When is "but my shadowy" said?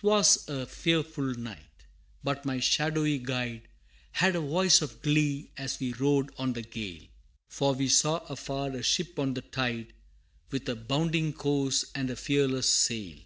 2.24-3.20